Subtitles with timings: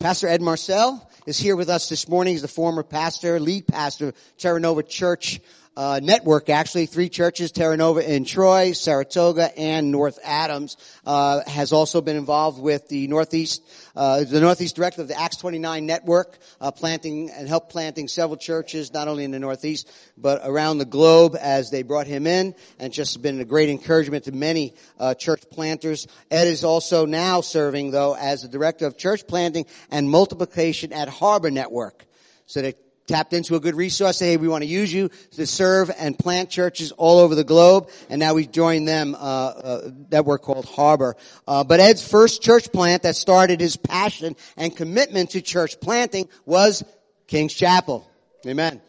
[0.00, 2.34] Pastor Ed Marcelle is here with us this morning.
[2.34, 5.40] He's the former pastor, lead pastor, Terra Nova Church
[5.78, 10.76] uh, network, actually, three churches, Terra Nova in Troy, Saratoga, and North Adams,
[11.06, 13.62] uh, has also been involved with the Northeast,
[13.94, 18.36] uh, the Northeast Director of the Acts 29 network, uh, planting and helped planting several
[18.36, 22.56] churches, not only in the Northeast, but around the globe as they brought him in,
[22.80, 26.08] and just been a great encouragement to many uh, church planters.
[26.28, 31.08] Ed is also now serving, though, as the Director of Church Planting and Multiplication at
[31.08, 32.04] Harbor Network.
[32.46, 34.20] So that tapped into a good resource.
[34.20, 37.90] Hey, we want to use you to serve and plant churches all over the globe.
[38.08, 41.16] And now we join them, uh, uh, network called Harbor.
[41.46, 46.28] Uh, but Ed's first church plant that started his passion and commitment to church planting
[46.46, 46.84] was
[47.26, 48.08] King's Chapel.
[48.46, 48.80] Amen.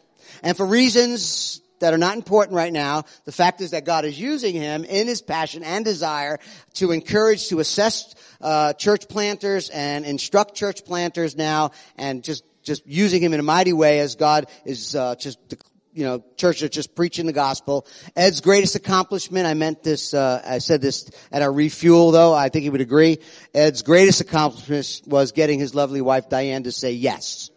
[0.42, 3.04] And for reasons that are not important right now.
[3.24, 6.38] The fact is that God is using him in his passion and desire
[6.74, 12.86] to encourage, to assess uh, church planters and instruct church planters now, and just just
[12.86, 15.38] using him in a mighty way as God is uh, just
[15.92, 17.86] you know, church are just preaching the gospel.
[18.14, 22.48] Ed's greatest accomplishment, I meant this, uh, I said this at our refuel though, I
[22.48, 23.18] think he would agree.
[23.54, 27.50] Ed's greatest accomplishment was getting his lovely wife Diane to say yes.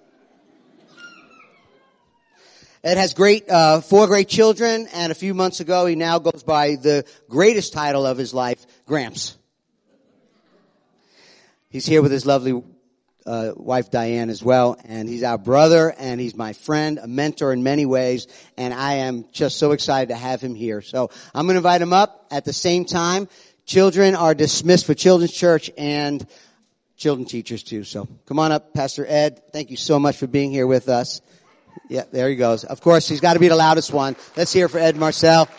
[2.83, 6.43] Ed has great, uh, four great children, and a few months ago he now goes
[6.43, 9.37] by the greatest title of his life, Gramps.
[11.69, 12.61] He's here with his lovely
[13.25, 17.53] uh, wife Diane as well, and he's our brother, and he's my friend, a mentor
[17.53, 20.81] in many ways, and I am just so excited to have him here.
[20.81, 23.27] So I'm going to invite him up at the same time.
[23.65, 26.25] Children are dismissed for Children's Church and
[26.97, 27.83] children teachers too.
[27.83, 29.41] So come on up, Pastor Ed.
[29.51, 31.21] Thank you so much for being here with us.
[31.89, 32.63] Yeah, there he goes.
[32.63, 34.15] Of course, he's got to be the loudest one.
[34.37, 35.49] Let's hear for Ed Marcelle.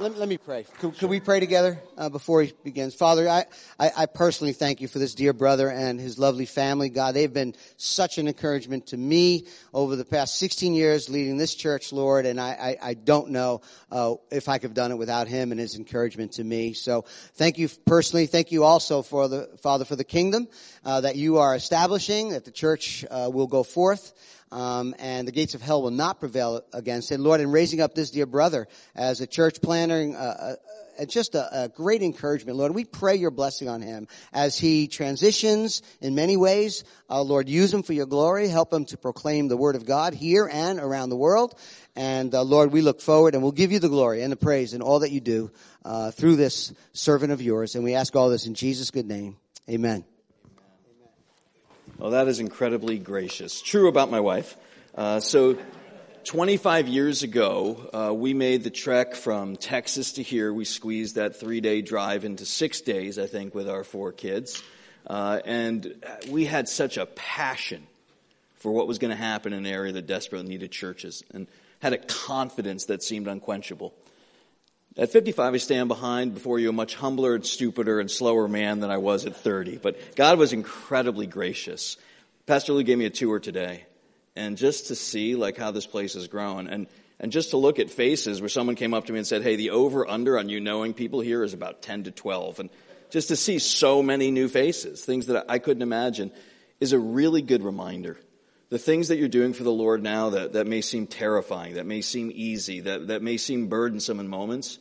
[0.00, 0.64] Let, let me pray.
[0.78, 2.94] Could, could, we pray together uh, before he begins?
[2.94, 3.44] Father, I,
[3.78, 6.88] I, I, personally thank you for this dear brother and his lovely family.
[6.88, 11.54] God, they've been such an encouragement to me over the past 16 years leading this
[11.54, 13.60] church, Lord, and I, I, I don't know
[13.92, 16.72] uh, if I could have done it without him and his encouragement to me.
[16.72, 18.24] So thank you personally.
[18.24, 20.48] Thank you also for the, Father, for the kingdom
[20.82, 24.14] uh, that you are establishing, that the church uh, will go forth
[24.52, 27.20] um, and the gates of hell will not prevail against it.
[27.20, 30.54] Lord, in raising up this dear brother as a church planter, uh,
[31.00, 32.74] uh, just a, a, great encouragement, Lord.
[32.74, 36.84] We pray your blessing on him as he transitions in many ways.
[37.08, 38.48] Uh, Lord, use him for your glory.
[38.48, 41.58] Help him to proclaim the word of God here and around the world.
[41.96, 44.74] And uh, Lord, we look forward and we'll give you the glory and the praise
[44.74, 45.50] in all that you do
[45.84, 47.74] uh, through this servant of yours.
[47.74, 49.36] And we ask all this in Jesus' good name.
[49.68, 50.04] Amen.
[52.00, 53.60] Well, that is incredibly gracious.
[53.60, 54.56] True about my wife.
[54.94, 55.58] Uh, so,
[56.24, 60.50] 25 years ago, uh, we made the trek from Texas to here.
[60.50, 64.62] We squeezed that three day drive into six days, I think, with our four kids.
[65.06, 65.94] Uh, and
[66.30, 67.86] we had such a passion
[68.54, 71.48] for what was going to happen in an area that desperately needed churches and
[71.80, 73.92] had a confidence that seemed unquenchable.
[75.00, 78.80] At 55, I stand behind before you a much humbler and stupider and slower man
[78.80, 79.78] than I was at 30.
[79.78, 81.96] But God was incredibly gracious.
[82.44, 83.86] Pastor Lou gave me a tour today.
[84.36, 86.86] And just to see like how this place has grown and,
[87.18, 89.56] and just to look at faces where someone came up to me and said, Hey,
[89.56, 92.60] the over under on you knowing people here is about 10 to 12.
[92.60, 92.70] And
[93.08, 96.30] just to see so many new faces, things that I couldn't imagine,
[96.78, 98.18] is a really good reminder
[98.68, 101.86] the things that you're doing for the Lord now that, that may seem terrifying, that
[101.86, 104.78] may seem easy, that, that may seem burdensome in moments,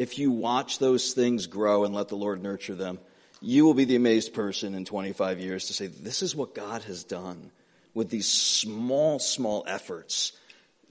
[0.00, 2.98] if you watch those things grow and let the Lord nurture them,
[3.42, 6.82] you will be the amazed person in 25 years to say, This is what God
[6.84, 7.50] has done
[7.92, 10.32] with these small, small efforts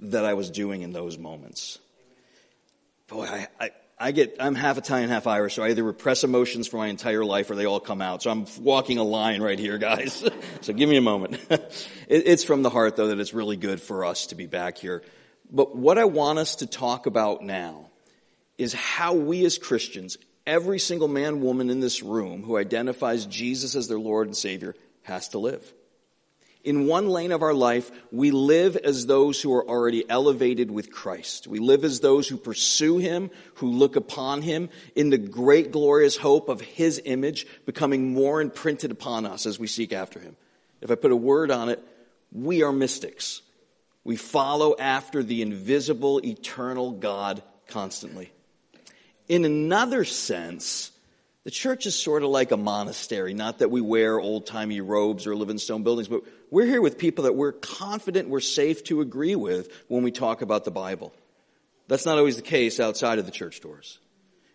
[0.01, 1.79] that I was doing in those moments.
[3.07, 6.67] Boy, I, I, I get, I'm half Italian, half Irish, so I either repress emotions
[6.67, 8.21] for my entire life or they all come out.
[8.21, 10.23] So I'm walking a line right here, guys.
[10.61, 11.39] so give me a moment.
[11.49, 11.73] it,
[12.07, 15.01] it's from the heart, though, that it's really good for us to be back here.
[15.49, 17.88] But what I want us to talk about now
[18.59, 23.73] is how we as Christians, every single man, woman in this room who identifies Jesus
[23.73, 25.73] as their Lord and Savior, has to live.
[26.61, 30.91] In one lane of our life, we live as those who are already elevated with
[30.91, 31.47] Christ.
[31.47, 36.17] We live as those who pursue Him, who look upon Him in the great glorious
[36.17, 40.35] hope of His image becoming more imprinted upon us as we seek after Him.
[40.81, 41.81] If I put a word on it,
[42.33, 43.41] we are mystics.
[44.03, 48.33] We follow after the invisible, eternal God constantly.
[49.29, 50.91] In another sense,
[51.43, 53.33] the church is sort of like a monastery.
[53.33, 56.81] Not that we wear old timey robes or live in stone buildings, but we're here
[56.81, 60.71] with people that we're confident we're safe to agree with when we talk about the
[60.71, 61.13] Bible.
[61.87, 63.99] That's not always the case outside of the church doors.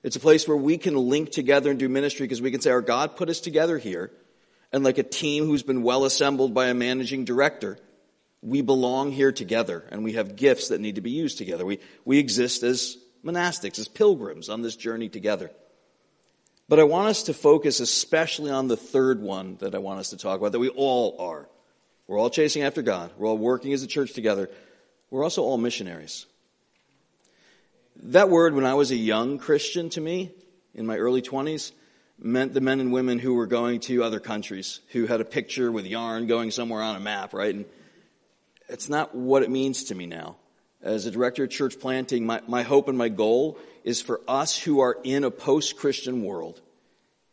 [0.03, 2.71] It's a place where we can link together and do ministry because we can say,
[2.71, 4.11] our God put us together here.
[4.73, 7.79] And like a team who's been well assembled by a managing director,
[8.43, 11.65] we belong here together and we have gifts that need to be used together.
[11.65, 15.51] We, we exist as monastics, as pilgrims on this journey together.
[16.69, 20.11] But I want us to focus especially on the third one that I want us
[20.11, 21.49] to talk about, that we all are.
[22.07, 23.11] We're all chasing after God.
[23.19, 24.51] We're all working as a church together.
[25.11, 26.27] We're also all missionaries.
[28.03, 30.33] That word, when I was a young Christian to me,
[30.75, 31.73] in my early 20s,
[32.19, 35.71] meant the men and women who were going to other countries, who had a picture
[35.71, 37.55] with yarn going somewhere on a map, right?
[37.55, 37.65] And
[38.69, 40.37] it's not what it means to me now.
[40.85, 44.59] As a director of church planting, my, my hope and my goal is for us
[44.59, 46.61] who are in a post-Christian world,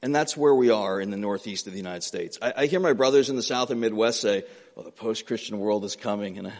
[0.01, 2.39] and that's where we are in the northeast of the United States.
[2.42, 5.83] I, I hear my brothers in the south and Midwest say, well, the post-Christian world
[5.83, 6.53] is coming, and I,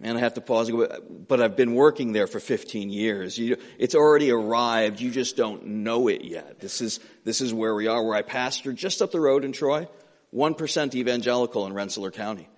[0.00, 3.38] man, I have to pause but I've been working there for 15 years.
[3.38, 5.00] You, it's already arrived.
[5.00, 6.58] You just don't know it yet.
[6.58, 9.52] This is, this is where we are, where I pastor just up the road in
[9.52, 9.86] Troy,
[10.34, 12.48] 1% evangelical in Rensselaer County.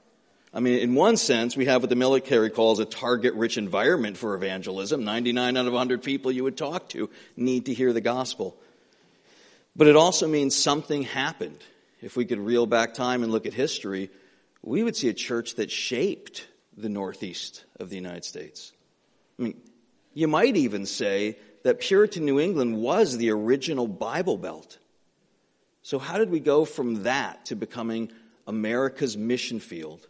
[0.56, 4.16] I mean, in one sense, we have what the military calls a target rich environment
[4.16, 5.04] for evangelism.
[5.04, 8.56] 99 out of 100 people you would talk to need to hear the gospel.
[9.76, 11.58] But it also means something happened.
[12.00, 14.08] If we could reel back time and look at history,
[14.62, 18.72] we would see a church that shaped the Northeast of the United States.
[19.38, 19.60] I mean,
[20.14, 24.78] you might even say that Puritan New England was the original Bible Belt.
[25.82, 28.10] So, how did we go from that to becoming
[28.46, 30.08] America's mission field?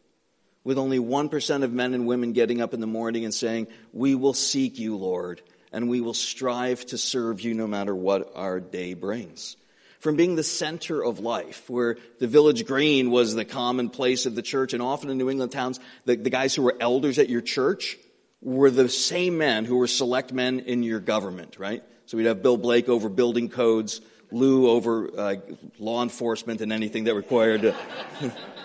[0.66, 4.16] With only 1% of men and women getting up in the morning and saying, We
[4.16, 5.40] will seek you, Lord,
[5.70, 9.56] and we will strive to serve you no matter what our day brings.
[10.00, 14.34] From being the center of life, where the village green was the common place of
[14.34, 17.28] the church, and often in New England towns, the, the guys who were elders at
[17.28, 17.96] your church
[18.42, 21.84] were the same men who were select men in your government, right?
[22.06, 24.00] So we'd have Bill Blake over building codes,
[24.32, 25.36] Lou over uh,
[25.78, 27.72] law enforcement and anything that required.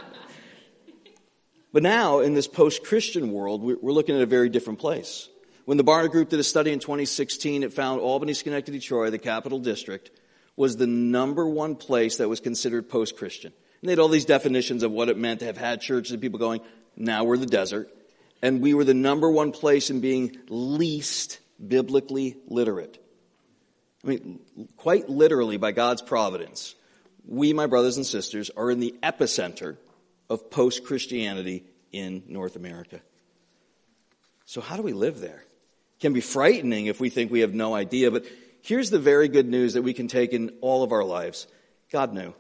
[1.74, 5.30] But now, in this post Christian world, we're looking at a very different place.
[5.66, 9.20] When the Barna Group did a study in 2016, it found Albany, Schenectady, Troy, the
[9.20, 10.12] capital district,
[10.58, 13.54] was the number one place that was considered post Christian.
[13.82, 16.22] And they had all these definitions of what it meant to have had churches and
[16.22, 16.62] people going,
[16.98, 17.90] now we're the desert.
[18.42, 22.98] And we were the number one place in being least biblically literate.
[24.04, 24.40] I mean,
[24.78, 26.76] quite literally, by God's providence,
[27.26, 29.78] we, my brothers and sisters, are in the epicenter
[30.32, 33.02] of post Christianity in North America.
[34.46, 35.44] So, how do we live there?
[35.98, 38.26] It can be frightening if we think we have no idea, but
[38.62, 41.48] here's the very good news that we can take in all of our lives
[41.92, 42.34] God knew.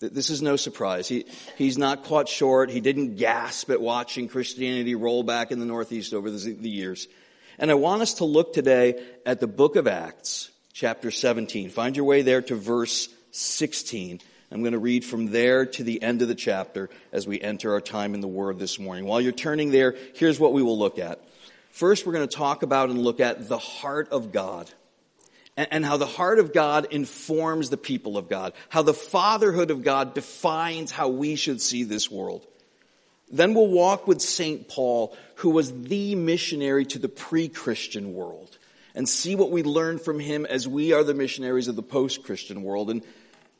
[0.00, 1.08] This is no surprise.
[1.08, 1.26] He,
[1.56, 2.70] he's not caught short.
[2.70, 7.08] He didn't gasp at watching Christianity roll back in the Northeast over the, the years.
[7.58, 11.68] And I want us to look today at the book of Acts, chapter 17.
[11.68, 14.20] Find your way there to verse 16.
[14.52, 17.72] I'm going to read from there to the end of the chapter as we enter
[17.72, 19.04] our time in the Word this morning.
[19.04, 21.24] While you're turning there, here's what we will look at.
[21.70, 24.68] First, we're going to talk about and look at the heart of God
[25.56, 29.84] and how the heart of God informs the people of God, how the fatherhood of
[29.84, 32.46] God defines how we should see this world.
[33.30, 34.68] Then we'll walk with St.
[34.68, 38.58] Paul, who was the missionary to the pre-Christian world,
[38.96, 42.62] and see what we learn from him as we are the missionaries of the post-Christian
[42.62, 42.90] world.
[42.90, 43.02] And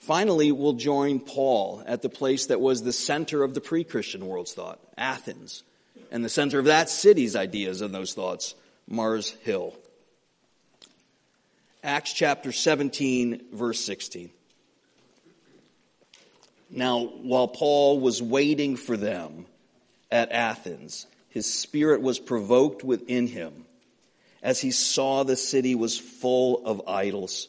[0.01, 4.55] Finally, we'll join Paul at the place that was the center of the pre-Christian world's
[4.55, 5.63] thought, Athens,
[6.11, 8.55] and the center of that city's ideas and those thoughts,
[8.89, 9.75] Mars Hill.
[11.85, 14.31] Acts chapter 17, verse 16.
[16.71, 19.47] Now, while Paul was waiting for them
[20.11, 23.67] at Athens, his spirit was provoked within him
[24.43, 27.49] as he saw the city was full of idols.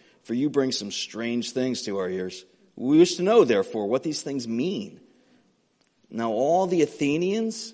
[0.23, 2.45] for you bring some strange things to our ears.
[2.75, 4.99] We wish to know, therefore, what these things mean.
[6.09, 7.73] Now, all the Athenians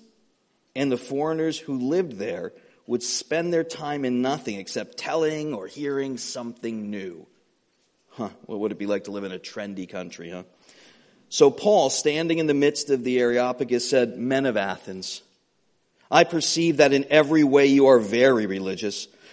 [0.74, 2.52] and the foreigners who lived there
[2.86, 7.26] would spend their time in nothing except telling or hearing something new.
[8.10, 10.44] Huh, what would it be like to live in a trendy country, huh?
[11.28, 15.22] So Paul, standing in the midst of the Areopagus, said, Men of Athens,
[16.10, 19.08] I perceive that in every way you are very religious.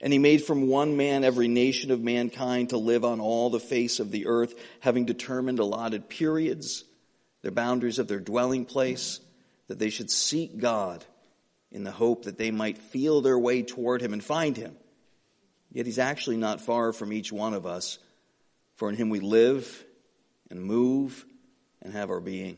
[0.00, 3.60] And he made from one man every nation of mankind to live on all the
[3.60, 6.84] face of the earth, having determined allotted periods,
[7.42, 9.20] the boundaries of their dwelling place,
[9.68, 11.04] that they should seek God
[11.70, 14.74] in the hope that they might feel their way toward him and find him.
[15.70, 17.98] Yet he's actually not far from each one of us,
[18.76, 19.84] for in him we live
[20.50, 21.24] and move
[21.82, 22.56] and have our being.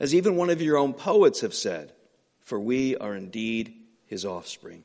[0.00, 1.92] As even one of your own poets have said,
[2.40, 3.74] for we are indeed
[4.06, 4.84] his offspring.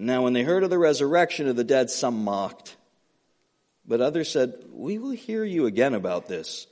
[0.00, 2.76] Now, when they heard of the resurrection of the dead, some mocked.
[3.84, 6.68] But others said, We will hear you again about this.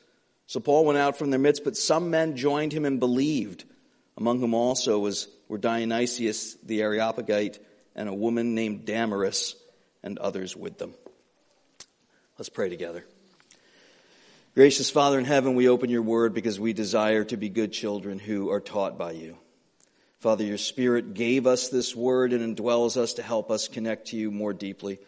[0.46, 3.64] So Paul went out from their midst, but some men joined him and believed,
[4.16, 7.58] among whom also was, were Dionysius the Areopagite
[7.96, 9.56] and a woman named Damaris,
[10.04, 10.94] and others with them.
[12.38, 13.04] Let's pray together.
[14.54, 18.20] Gracious Father in heaven, we open your word because we desire to be good children
[18.20, 19.36] who are taught by you.
[20.26, 24.16] Father, your Spirit gave us this word and indwells us to help us connect to
[24.16, 24.98] you more deeply.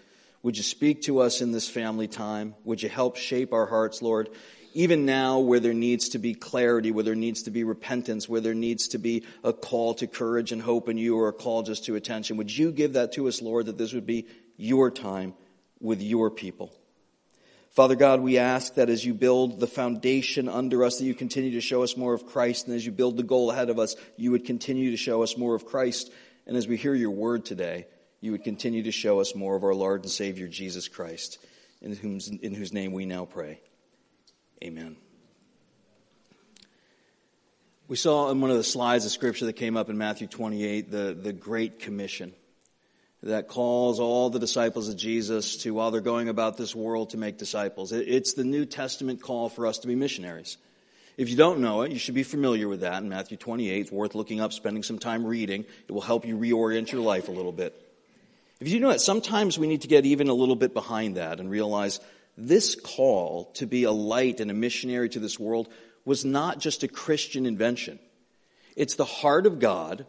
[0.44, 2.54] Would you speak to us in this family time?
[2.62, 4.28] Would you help shape our hearts, Lord?
[4.74, 8.40] Even now, where there needs to be clarity, where there needs to be repentance, where
[8.40, 11.64] there needs to be a call to courage and hope in you or a call
[11.64, 14.88] just to attention, would you give that to us, Lord, that this would be your
[14.88, 15.34] time
[15.80, 16.72] with your people?
[17.70, 21.52] Father God, we ask that as you build the foundation under us, that you continue
[21.52, 22.66] to show us more of Christ.
[22.66, 25.36] And as you build the goal ahead of us, you would continue to show us
[25.36, 26.10] more of Christ.
[26.46, 27.86] And as we hear your word today,
[28.20, 31.38] you would continue to show us more of our Lord and Savior, Jesus Christ,
[31.80, 33.60] in whose, in whose name we now pray.
[34.64, 34.96] Amen.
[37.86, 40.90] We saw in one of the slides of scripture that came up in Matthew 28
[40.90, 42.34] the, the Great Commission
[43.22, 47.16] that calls all the disciples of Jesus to, while they're going about this world, to
[47.16, 47.92] make disciples.
[47.92, 50.56] It's the New Testament call for us to be missionaries.
[51.16, 53.80] If you don't know it, you should be familiar with that in Matthew 28.
[53.80, 55.64] It's worth looking up, spending some time reading.
[55.88, 57.74] It will help you reorient your life a little bit.
[58.60, 61.40] If you know it, sometimes we need to get even a little bit behind that
[61.40, 61.98] and realize
[62.36, 65.68] this call to be a light and a missionary to this world
[66.04, 67.98] was not just a Christian invention.
[68.76, 70.06] It's the heart of God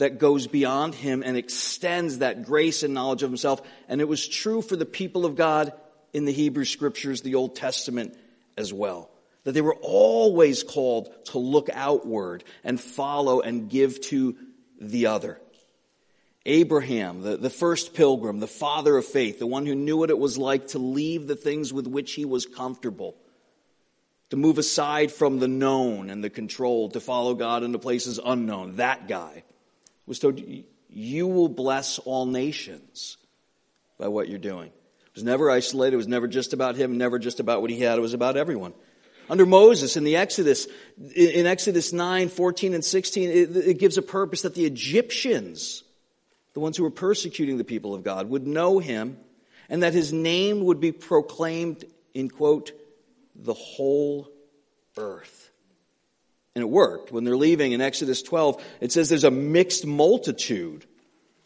[0.00, 3.60] that goes beyond him and extends that grace and knowledge of himself.
[3.86, 5.74] And it was true for the people of God
[6.14, 8.16] in the Hebrew scriptures, the Old Testament
[8.56, 9.10] as well.
[9.44, 14.36] That they were always called to look outward and follow and give to
[14.80, 15.38] the other.
[16.46, 20.18] Abraham, the, the first pilgrim, the father of faith, the one who knew what it
[20.18, 23.16] was like to leave the things with which he was comfortable,
[24.30, 28.76] to move aside from the known and the controlled, to follow God into places unknown.
[28.76, 29.42] That guy
[30.10, 30.42] was told,
[30.88, 33.16] You will bless all nations
[33.96, 34.66] by what you're doing.
[34.66, 35.94] It was never isolated.
[35.94, 37.96] It was never just about him, never just about what he had.
[37.96, 38.74] It was about everyone.
[39.30, 40.66] Under Moses in the Exodus,
[41.14, 45.84] in Exodus 9, 14, and 16, it, it gives a purpose that the Egyptians,
[46.54, 49.16] the ones who were persecuting the people of God, would know him
[49.68, 52.72] and that his name would be proclaimed in, quote,
[53.36, 54.28] the whole
[54.96, 55.49] earth.
[56.60, 57.10] And it worked.
[57.10, 60.84] When they're leaving in Exodus 12, it says there's a mixed multitude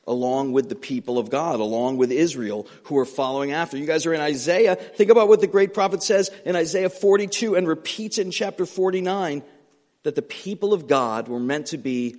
[0.09, 3.79] along with the people of God, along with Israel who are following after.
[3.79, 4.75] You guys are in Isaiah.
[4.75, 9.45] Think about what the great prophet says in Isaiah 42 and repeats in chapter 49
[10.03, 12.17] that the people of God were meant to be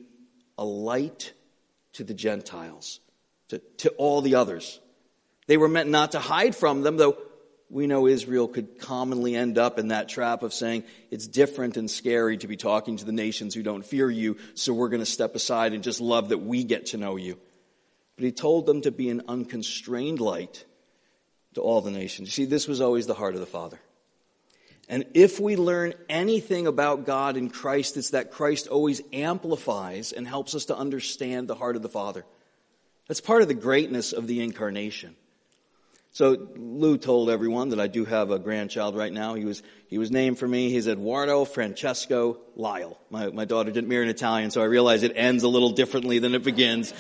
[0.57, 1.33] a light
[1.93, 3.01] to the Gentiles,
[3.49, 4.79] to, to all the others.
[5.47, 7.17] They were meant not to hide from them, though
[7.75, 11.91] we know Israel could commonly end up in that trap of saying it's different and
[11.91, 15.05] scary to be talking to the nations who don't fear you, so we're going to
[15.05, 17.37] step aside and just love that we get to know you.
[18.15, 20.63] But he told them to be an unconstrained light
[21.55, 22.29] to all the nations.
[22.29, 23.81] You see, this was always the heart of the Father.
[24.87, 30.25] And if we learn anything about God in Christ, it's that Christ always amplifies and
[30.25, 32.23] helps us to understand the heart of the Father.
[33.09, 35.17] That's part of the greatness of the incarnation.
[36.15, 39.33] So Lou told everyone that I do have a grandchild right now.
[39.33, 40.69] He was, he was named for me.
[40.69, 42.97] He's Eduardo Francesco Lyle.
[43.09, 46.19] My, my daughter didn't marry an Italian, so I realize it ends a little differently
[46.19, 46.93] than it begins.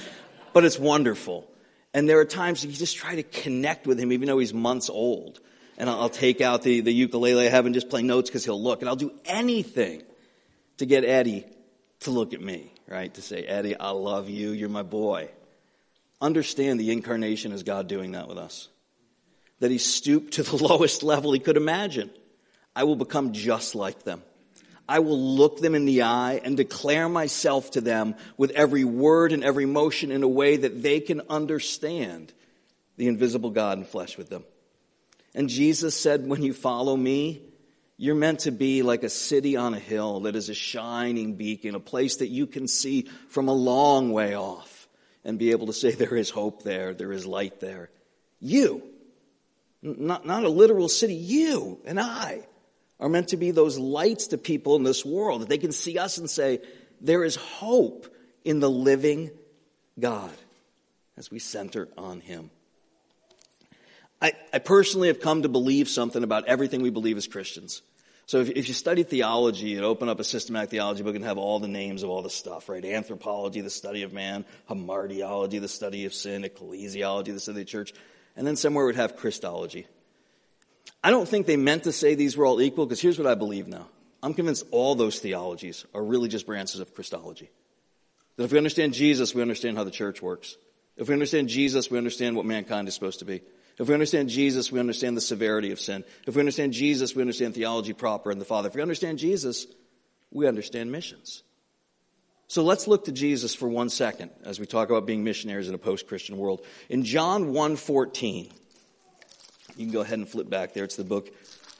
[0.51, 1.49] But it's wonderful.
[1.93, 4.89] And there are times you just try to connect with him even though he's months
[4.89, 5.39] old.
[5.77, 8.43] And I'll, I'll take out the, the ukulele I have and just play notes because
[8.43, 8.81] he'll look.
[8.81, 10.03] And I'll do anything
[10.79, 11.45] to get Eddie
[12.01, 13.13] to look at me, right?
[13.13, 14.51] To say, Eddie, I love you.
[14.51, 15.29] You're my boy.
[16.19, 18.67] Understand the incarnation is God doing that with us
[19.59, 22.09] that he stooped to the lowest level he could imagine.
[22.75, 24.21] I will become just like them.
[24.87, 29.31] I will look them in the eye and declare myself to them with every word
[29.31, 32.33] and every motion in a way that they can understand
[32.97, 34.43] the invisible God in flesh with them.
[35.33, 37.41] And Jesus said, when you follow me,
[37.97, 41.75] you're meant to be like a city on a hill that is a shining beacon,
[41.75, 44.87] a place that you can see from a long way off
[45.23, 47.89] and be able to say there is hope there, there is light there.
[48.39, 48.83] You
[49.85, 51.13] not, not a literal city.
[51.13, 52.47] You and I
[52.99, 55.97] are meant to be those lights to people in this world that they can see
[55.97, 56.61] us and say,
[57.01, 58.07] there is hope
[58.43, 59.31] in the living
[59.99, 60.31] God
[61.17, 62.49] as we center on Him.
[64.21, 67.81] I, I personally have come to believe something about everything we believe as Christians.
[68.27, 71.37] So if, if you study theology and open up a systematic theology book and have
[71.37, 72.83] all the names of all the stuff, right?
[72.83, 77.71] Anthropology, the study of man, hamartiology, the study of sin, ecclesiology, the study of the
[77.71, 77.93] church
[78.35, 79.87] and then somewhere would have Christology.
[81.03, 83.35] I don't think they meant to say these were all equal because here's what I
[83.35, 83.87] believe now.
[84.23, 87.49] I'm convinced all those theologies are really just branches of Christology.
[88.37, 90.57] That if we understand Jesus, we understand how the church works.
[90.97, 93.41] If we understand Jesus, we understand what mankind is supposed to be.
[93.77, 96.03] If we understand Jesus, we understand the severity of sin.
[96.25, 98.69] If we understand Jesus, we understand theology proper and the Father.
[98.69, 99.67] If we understand Jesus,
[100.31, 101.43] we understand missions.
[102.47, 105.73] So let's look to Jesus for one second as we talk about being missionaries in
[105.73, 106.63] a post-Christian world.
[106.89, 108.51] In John 1:14,
[109.75, 110.83] you can go ahead and flip back there.
[110.83, 111.33] It's the book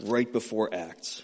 [0.03, 1.21] right before Acts.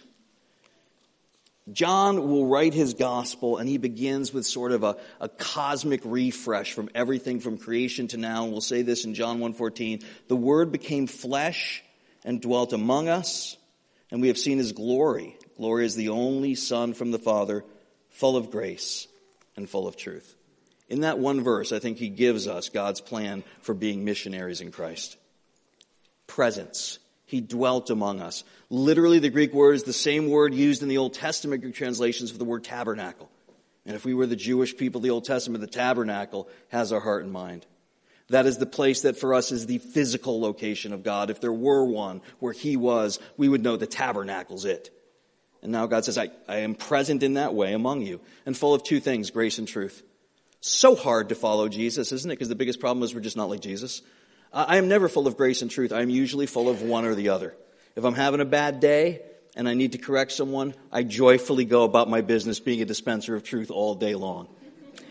[1.71, 6.73] John will write his gospel and he begins with sort of a, a cosmic refresh
[6.73, 8.43] from everything from creation to now.
[8.43, 11.83] And we'll say this in John 1:14, the word became flesh
[12.23, 13.57] and dwelt among us,
[14.11, 15.35] and we have seen his glory.
[15.57, 17.65] Glory is the only son from the Father,
[18.11, 19.07] full of grace
[19.61, 20.35] and full of truth.
[20.89, 24.71] In that one verse, I think he gives us God's plan for being missionaries in
[24.71, 25.15] Christ.
[26.27, 26.99] Presence.
[27.25, 28.43] He dwelt among us.
[28.69, 32.29] Literally, the Greek word is the same word used in the Old Testament Greek translations
[32.29, 33.29] for the word tabernacle.
[33.85, 36.99] And if we were the Jewish people of the Old Testament, the tabernacle has our
[36.99, 37.65] heart and mind.
[38.27, 41.29] That is the place that for us is the physical location of God.
[41.29, 44.89] If there were one where He was, we would know the tabernacle's it.
[45.61, 48.73] And now God says, I, I am present in that way among you and full
[48.73, 50.03] of two things, grace and truth.
[50.59, 52.35] So hard to follow Jesus, isn't it?
[52.35, 54.01] Because the biggest problem is we're just not like Jesus.
[54.53, 55.91] I am never full of grace and truth.
[55.91, 57.55] I am usually full of one or the other.
[57.95, 59.21] If I'm having a bad day
[59.55, 63.35] and I need to correct someone, I joyfully go about my business being a dispenser
[63.35, 64.47] of truth all day long.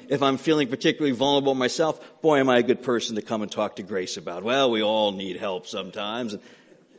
[0.09, 3.51] If I'm feeling particularly vulnerable myself, boy, am I a good person to come and
[3.51, 4.43] talk to Grace about.
[4.43, 6.37] Well, we all need help sometimes.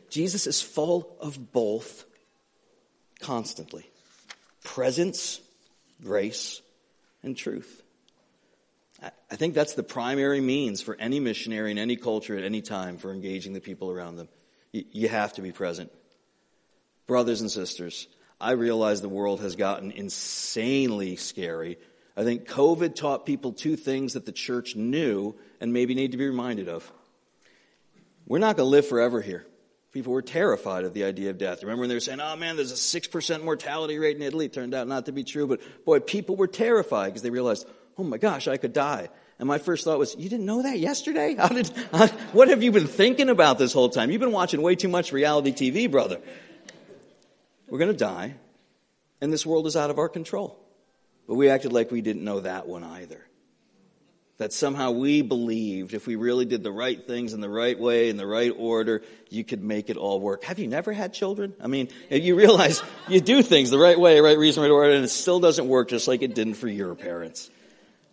[0.08, 2.06] Jesus is full of both
[3.22, 3.86] constantly.
[4.64, 5.40] Presence,
[6.02, 6.60] grace,
[7.22, 7.82] and truth.
[9.30, 12.98] I think that's the primary means for any missionary in any culture at any time
[12.98, 14.28] for engaging the people around them.
[14.72, 15.90] You have to be present.
[17.06, 18.06] Brothers and sisters,
[18.40, 21.78] I realize the world has gotten insanely scary.
[22.16, 26.18] I think COVID taught people two things that the church knew and maybe need to
[26.18, 26.90] be reminded of.
[28.26, 29.46] We're not going to live forever here.
[29.92, 31.62] People were terrified of the idea of death.
[31.62, 34.46] Remember when they were saying, oh man, there's a 6% mortality rate in Italy?
[34.46, 37.68] It turned out not to be true, but boy, people were terrified because they realized,
[37.98, 39.10] oh my gosh, I could die.
[39.38, 41.34] And my first thought was, you didn't know that yesterday?
[41.38, 44.10] How did, how, what have you been thinking about this whole time?
[44.10, 46.20] You've been watching way too much reality TV, brother.
[47.68, 48.34] We're going to die,
[49.20, 50.58] and this world is out of our control.
[51.26, 53.26] But we acted like we didn't know that one either
[54.38, 58.08] that somehow we believed if we really did the right things in the right way,
[58.08, 60.44] in the right order, you could make it all work.
[60.44, 61.54] Have you never had children?
[61.60, 65.04] I mean, you realize you do things the right way, right reason, right order, and
[65.04, 67.50] it still doesn't work just like it didn't for your parents.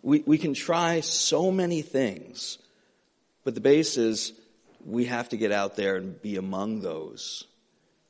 [0.02, 2.58] We, we can try so many things,
[3.44, 4.32] but the base is
[4.84, 7.44] we have to get out there and be among those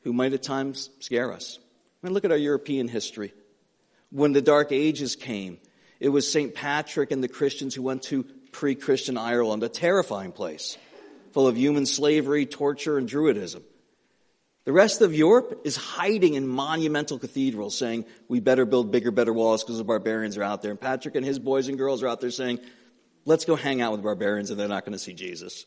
[0.03, 1.59] who might at times scare us.
[2.03, 3.33] I mean, look at our European history.
[4.11, 5.59] When the Dark Ages came,
[6.01, 6.55] it was St.
[6.55, 10.77] Patrick and the Christians who went to pre Christian Ireland, a terrifying place
[11.33, 13.63] full of human slavery, torture, and Druidism.
[14.65, 19.33] The rest of Europe is hiding in monumental cathedrals saying, we better build bigger, better
[19.33, 20.73] walls because the barbarians are out there.
[20.73, 22.59] And Patrick and his boys and girls are out there saying,
[23.25, 25.65] let's go hang out with barbarians and they're not going to see Jesus.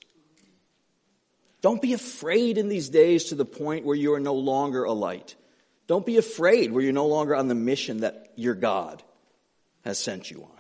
[1.62, 4.92] Don't be afraid in these days to the point where you are no longer a
[4.92, 5.36] light.
[5.88, 9.02] Don't be afraid where you're no longer on the mission that your God
[9.84, 10.60] has sent you on.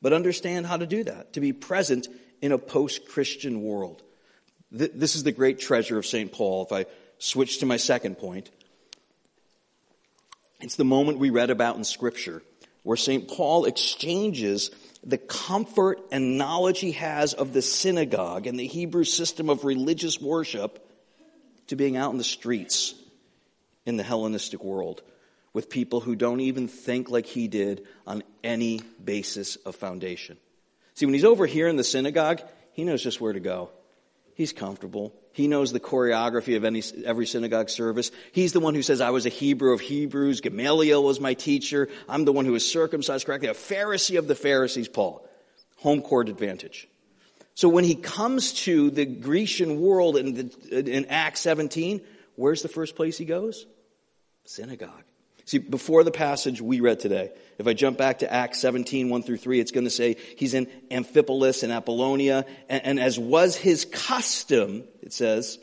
[0.00, 2.08] But understand how to do that, to be present
[2.40, 4.02] in a post Christian world.
[4.70, 6.32] This is the great treasure of St.
[6.32, 6.64] Paul.
[6.64, 6.86] If I
[7.18, 8.50] switch to my second point,
[10.60, 12.42] it's the moment we read about in Scripture
[12.82, 13.28] where St.
[13.28, 14.70] Paul exchanges
[15.04, 20.20] the comfort and knowledge he has of the synagogue and the Hebrew system of religious
[20.20, 20.88] worship
[21.68, 22.94] to being out in the streets
[23.84, 25.02] in the Hellenistic world
[25.52, 30.36] with people who don't even think like he did on any basis of foundation.
[30.94, 32.40] See, when he's over here in the synagogue,
[32.72, 33.70] he knows just where to go.
[34.34, 35.14] He's comfortable.
[35.32, 38.10] He knows the choreography of any, every synagogue service.
[38.32, 40.40] He's the one who says, I was a Hebrew of Hebrews.
[40.40, 41.88] Gamaliel was my teacher.
[42.08, 43.48] I'm the one who was circumcised correctly.
[43.48, 45.26] A Pharisee of the Pharisees, Paul.
[45.78, 46.88] Home court advantage.
[47.54, 52.00] So when he comes to the Grecian world in, the, in Acts 17,
[52.36, 53.66] where's the first place he goes?
[54.44, 55.04] Synagogue.
[55.44, 59.22] See, before the passage we read today, if I jump back to Acts 17, 1
[59.22, 63.56] through 3, it's going to say he's in Amphipolis and Apollonia, and, and as was
[63.56, 65.58] his custom, it says,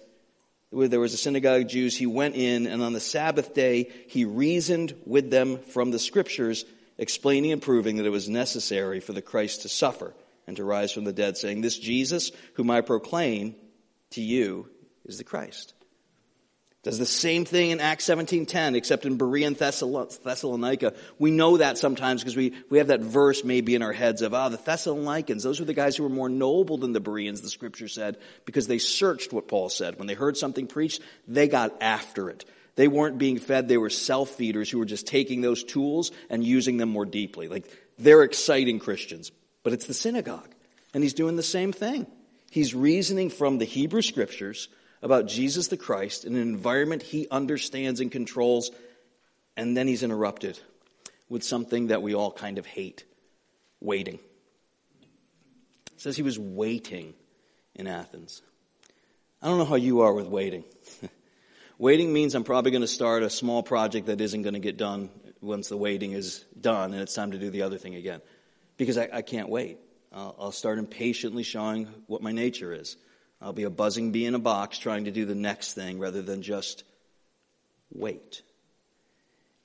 [0.72, 4.26] there was a synagogue of Jews, he went in, and on the Sabbath day, he
[4.26, 6.66] reasoned with them from the scriptures,
[6.98, 10.14] explaining and proving that it was necessary for the Christ to suffer
[10.46, 13.56] and to rise from the dead, saying, This Jesus, whom I proclaim
[14.12, 14.70] to you,
[15.06, 15.74] is the Christ.
[16.82, 20.94] Does the same thing in Acts 17.10, except in Berea and Thessalonica.
[21.18, 24.34] We know that sometimes because we, we have that verse maybe in our heads of,
[24.34, 27.50] ah, the Thessalonians, those were the guys who were more noble than the Bereans, the
[27.50, 29.98] scripture said, because they searched what Paul said.
[29.98, 32.46] When they heard something preached, they got after it.
[32.76, 36.78] They weren't being fed, they were self-feeders who were just taking those tools and using
[36.78, 37.50] them more deeply.
[37.50, 37.66] Like,
[37.98, 39.34] they're exciting Christians.
[39.64, 40.50] But it's the synagogue.
[40.94, 42.08] And he's doing the same thing.
[42.50, 44.70] He's reasoning from the Hebrew scriptures
[45.02, 48.72] about Jesus the Christ in an environment he understands and controls,
[49.56, 50.60] and then he's interrupted
[51.30, 53.06] with something that we all kind of hate
[53.80, 54.20] waiting.
[55.94, 57.14] It says he was waiting
[57.76, 58.42] in Athens.
[59.42, 60.64] I don't know how you are with waiting.
[61.78, 64.78] waiting means I'm probably going to start a small project that isn't going to get
[64.78, 65.10] done
[65.42, 68.22] once the waiting is done and it's time to do the other thing again.
[68.76, 69.78] Because I, I can't wait.
[70.12, 72.98] I'll, I'll start impatiently showing what my nature is.
[73.42, 76.22] I'll be a buzzing bee in a box trying to do the next thing rather
[76.22, 76.84] than just
[77.92, 78.42] wait.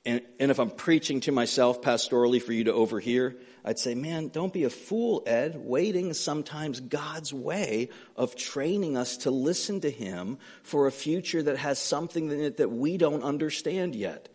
[0.07, 4.29] And, and if I'm preaching to myself pastorally for you to overhear, I'd say, man,
[4.29, 5.57] don't be a fool, Ed.
[5.57, 11.43] Waiting is sometimes God's way of training us to listen to Him for a future
[11.43, 14.29] that has something in it that we don't understand yet.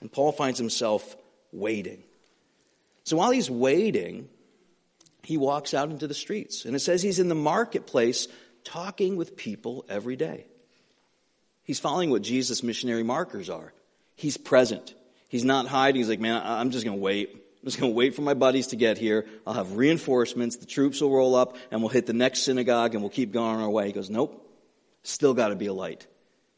[0.00, 1.16] And Paul finds himself
[1.52, 2.02] waiting.
[3.04, 4.28] So while he's waiting,
[5.22, 6.64] he walks out into the streets.
[6.64, 8.26] And it says he's in the marketplace
[8.64, 10.46] talking with people every day.
[11.64, 13.72] He's following what Jesus' missionary markers are.
[14.16, 14.94] He's present.
[15.28, 16.00] He's not hiding.
[16.00, 17.30] He's like, man, I'm just going to wait.
[17.32, 19.24] I'm just going to wait for my buddies to get here.
[19.46, 20.56] I'll have reinforcements.
[20.56, 23.56] The troops will roll up and we'll hit the next synagogue and we'll keep going
[23.56, 23.86] on our way.
[23.86, 24.38] He goes, nope.
[25.04, 26.06] Still got to be a light.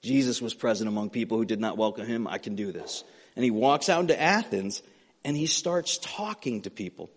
[0.02, 2.26] Jesus was present among people who did not welcome him.
[2.26, 3.04] I can do this.
[3.36, 4.82] And he walks out into Athens
[5.24, 7.10] and he starts talking to people.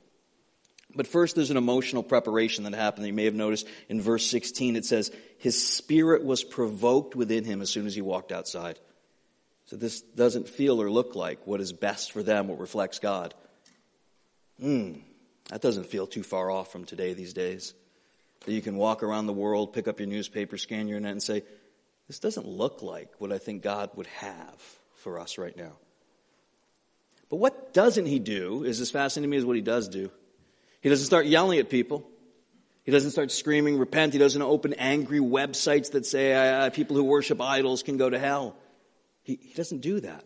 [0.97, 3.05] But first, there's an emotional preparation that happened.
[3.05, 7.61] You may have noticed in verse 16, it says, His spirit was provoked within him
[7.61, 8.79] as soon as he walked outside.
[9.67, 13.35] So this doesn't feel or look like what is best for them, what reflects God.
[14.59, 14.93] Hmm,
[15.49, 17.75] that doesn't feel too far off from today these days.
[18.45, 21.21] That you can walk around the world, pick up your newspaper, scan your net, and
[21.21, 21.43] say,
[22.07, 24.59] This doesn't look like what I think God would have
[24.95, 25.73] for us right now.
[27.29, 30.09] But what doesn't he do is as fascinating to me as what he does do.
[30.81, 32.07] He doesn't start yelling at people.
[32.83, 34.13] He doesn't start screaming, repent.
[34.13, 38.55] He doesn't open angry websites that say people who worship idols can go to hell.
[39.23, 40.23] He, he doesn't do that.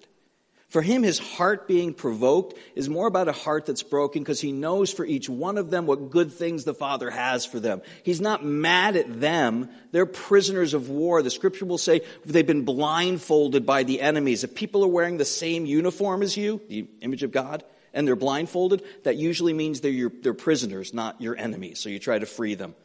[0.69, 4.53] For him, his heart being provoked is more about a heart that's broken because he
[4.53, 7.81] knows for each one of them what good things the Father has for them.
[8.03, 9.69] He's not mad at them.
[9.91, 11.23] They're prisoners of war.
[11.23, 14.45] The scripture will say they've been blindfolded by the enemies.
[14.45, 18.15] If people are wearing the same uniform as you, the image of God, and they're
[18.15, 21.79] blindfolded, that usually means they're, your, they're prisoners, not your enemies.
[21.79, 22.75] So you try to free them.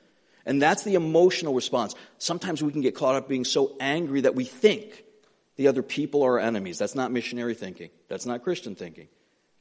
[0.45, 1.95] And that's the emotional response.
[2.19, 5.05] Sometimes we can get caught up being so angry that we think
[5.57, 6.79] the other people are our enemies.
[6.79, 7.91] That's not missionary thinking.
[8.09, 9.09] That's not Christian thinking.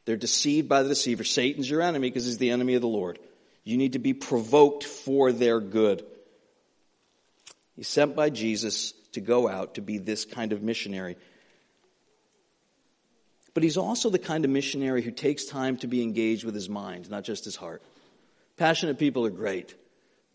[0.05, 1.23] They're deceived by the deceiver.
[1.23, 3.17] Satan's your enemy because he's the enemy of the Lord.
[3.63, 6.05] You need to be provoked for their good.
[7.75, 11.17] He's sent by Jesus to go out to be this kind of missionary.
[13.55, 16.69] But he's also the kind of missionary who takes time to be engaged with his
[16.69, 17.81] mind, not just his heart.
[18.57, 19.73] Passionate people are great,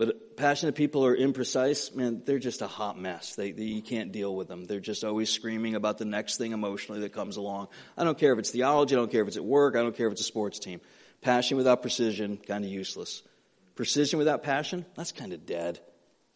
[0.00, 3.34] But passionate people are imprecise, man, they're just a hot mess.
[3.34, 4.64] They, they, you can't deal with them.
[4.64, 7.68] They're just always screaming about the next thing emotionally that comes along.
[7.98, 9.94] I don't care if it's theology, I don't care if it's at work, I don't
[9.94, 10.80] care if it's a sports team.
[11.20, 13.22] Passion without precision, kind of useless.
[13.74, 15.80] Precision without passion, that's kind of dead.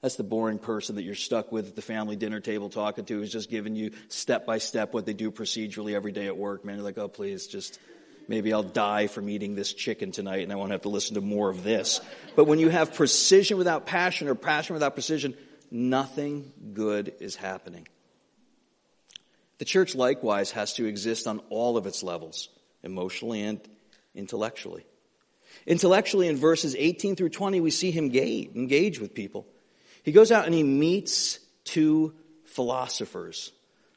[0.04, 3.14] That's the boring person that you're stuck with at the family dinner table talking to
[3.14, 6.62] who's just giving you step by step what they do procedurally every day at work.
[6.62, 7.80] Man, you're like, oh, please, just
[8.28, 11.22] maybe I'll die from eating this chicken tonight and I won't have to listen to
[11.22, 12.02] more of this.
[12.36, 15.38] But when you have precision without passion or passion without precision,
[15.70, 17.88] nothing good is happening.
[19.56, 22.50] The church likewise has to exist on all of its levels,
[22.82, 23.58] emotionally and
[24.14, 24.84] intellectually.
[25.66, 29.46] Intellectually, in verses 18 through 20, we see him engage, engage with people.
[30.04, 32.14] He goes out and he meets two
[32.44, 33.52] philosophers,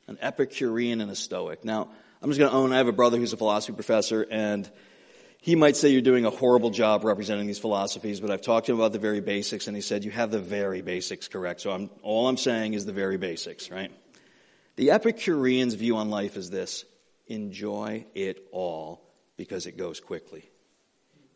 [0.08, 1.64] an Epicurean and a Stoic.
[1.64, 1.90] Now,
[2.22, 4.70] I'm just going to own, I have a brother who's a philosophy professor, and
[5.42, 8.72] he might say you're doing a horrible job representing these philosophies, but I've talked to
[8.72, 11.62] him about the very basics, and he said you have the very basics correct.
[11.62, 13.92] So I'm, all I'm saying is the very basics, right?
[14.78, 16.86] The Epicurean's view on life is this
[17.28, 19.02] enjoy it all
[19.36, 20.50] because it goes quickly.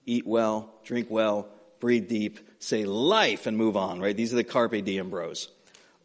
[0.05, 1.49] Eat well, drink well,
[1.81, 4.15] breathe deep, say life, and move on, right?
[4.15, 5.49] These are the Carpe Diem bros.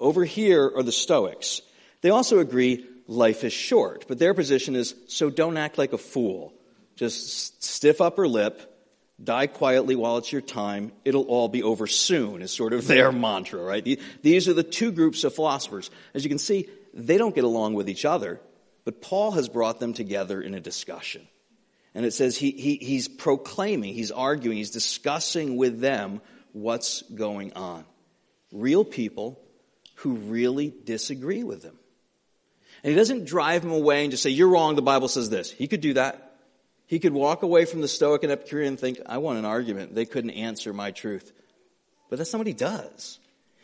[0.01, 1.63] Over here are the Stoics.
[2.01, 5.99] They also agree life is short, but their position is so don't act like a
[5.99, 6.53] fool.
[6.97, 8.73] Just stiff upper lip,
[9.23, 10.93] die quietly while it's your time.
[11.05, 13.99] It'll all be over soon, is sort of their mantra, right?
[14.23, 15.91] These are the two groups of philosophers.
[16.15, 18.41] As you can see, they don't get along with each other,
[18.85, 21.27] but Paul has brought them together in a discussion.
[21.97, 26.21] And it says he, he, he's proclaiming, he's arguing, he's discussing with them
[26.53, 27.87] what's going on.
[28.53, 29.41] Real people
[29.95, 31.79] who really disagree with him.
[32.85, 35.51] And he doesn't drive them away and just say, You're wrong, the Bible says this.
[35.51, 36.37] He could do that.
[36.87, 39.95] He could walk away from the Stoic and Epicurean and think, I want an argument.
[39.95, 41.33] They couldn't answer my truth.
[42.11, 43.19] But that's not what he does.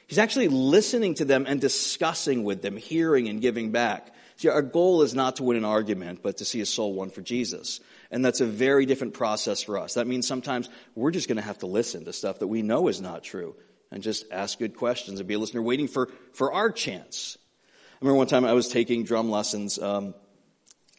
[0.06, 4.14] He's actually listening to them and discussing with them, hearing and giving back.
[4.36, 7.10] See, our goal is not to win an argument, but to see a soul won
[7.10, 7.80] for Jesus.
[8.10, 9.94] And that's a very different process for us.
[9.94, 12.88] That means sometimes we're just going to have to listen to stuff that we know
[12.88, 13.54] is not true
[13.90, 17.36] and just ask good questions and be a listener waiting for, for our chance.
[17.40, 20.14] I remember one time I was taking drum lessons, um,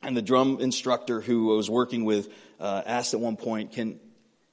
[0.02, 4.00] and the drum instructor who I was working with uh, asked at one point, can,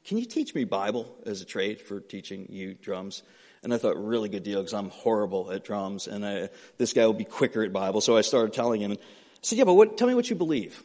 [0.04, 3.22] can you teach me Bible as a trade for teaching you drums?
[3.62, 7.04] And I thought, really good deal because I'm horrible at drums, and I, this guy
[7.04, 8.00] will be quicker at Bible.
[8.00, 10.36] So I started telling him, and I said, yeah, but what, tell me what you
[10.36, 10.82] believe.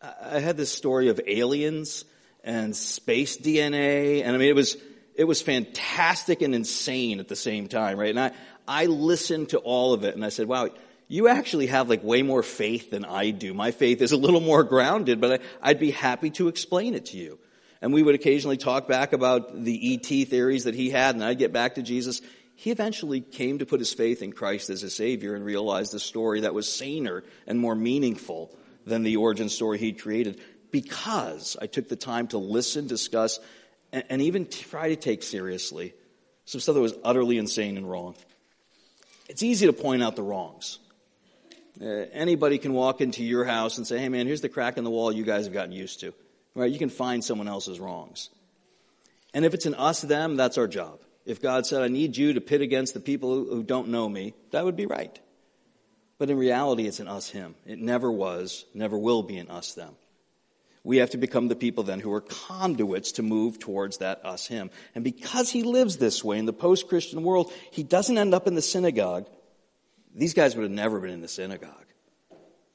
[0.00, 2.04] I had this story of aliens
[2.42, 4.78] and space DNA, and I mean, it was,
[5.14, 8.10] it was fantastic and insane at the same time, right?
[8.10, 8.32] And I,
[8.66, 10.70] I listened to all of it, and I said, wow,
[11.08, 13.52] you actually have like way more faith than I do.
[13.52, 17.06] My faith is a little more grounded, but I, I'd be happy to explain it
[17.06, 17.38] to you.
[17.82, 21.38] And we would occasionally talk back about the ET theories that he had, and I'd
[21.38, 22.22] get back to Jesus.
[22.54, 26.00] He eventually came to put his faith in Christ as a Savior and realized a
[26.00, 31.66] story that was saner and more meaningful than the origin story he created because I
[31.66, 33.40] took the time to listen, discuss,
[33.92, 35.94] and, and even try to take seriously
[36.46, 38.14] some stuff that was utterly insane and wrong.
[39.28, 40.78] It's easy to point out the wrongs.
[41.80, 44.84] Uh, anybody can walk into your house and say, hey man, here's the crack in
[44.84, 46.14] the wall you guys have gotten used to.
[46.56, 46.72] Right?
[46.72, 48.30] You can find someone else's wrongs.
[49.34, 51.00] And if it's an us them, that's our job.
[51.26, 54.32] If God said, I need you to pit against the people who don't know me,
[54.52, 55.20] that would be right.
[56.18, 57.56] But in reality, it's an us him.
[57.66, 59.96] It never was, never will be an us them.
[60.82, 64.46] We have to become the people then who are conduits to move towards that us
[64.46, 64.70] him.
[64.94, 68.46] And because he lives this way in the post Christian world, he doesn't end up
[68.46, 69.28] in the synagogue.
[70.14, 71.84] These guys would have never been in the synagogue.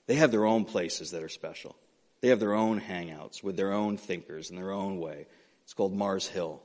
[0.05, 1.75] They have their own places that are special.
[2.21, 5.25] They have their own hangouts with their own thinkers in their own way.
[5.63, 6.61] It's called Mars Hill.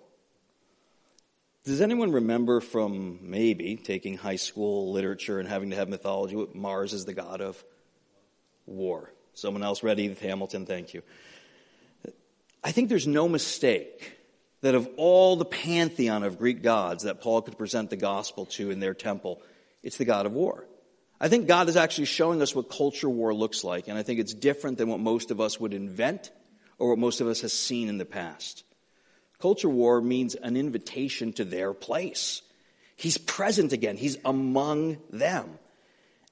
[1.65, 6.55] Does anyone remember from maybe taking high school literature and having to have mythology what
[6.55, 7.63] Mars is the god of?
[8.67, 9.13] War.
[9.35, 11.03] Someone else read Edith Hamilton, thank you.
[12.63, 14.17] I think there's no mistake
[14.61, 18.71] that of all the pantheon of Greek gods that Paul could present the gospel to
[18.71, 19.43] in their temple,
[19.83, 20.67] it's the god of war.
[21.21, 24.21] I think God is actually showing us what culture war looks like, and I think
[24.21, 26.31] it's different than what most of us would invent
[26.79, 28.65] or what most of us has seen in the past.
[29.41, 32.43] Culture war means an invitation to their place.
[32.97, 33.97] He's present again.
[33.97, 35.59] He's among them.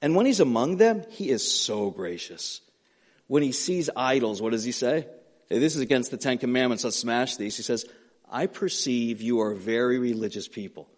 [0.03, 2.61] And when he's among them, he is so gracious.
[3.27, 5.07] When he sees idols, what does he say?
[5.49, 6.85] Hey, this is against the Ten Commandments.
[6.85, 7.57] Let's smash these.
[7.57, 7.87] He says,
[8.31, 10.89] I perceive you are very religious people.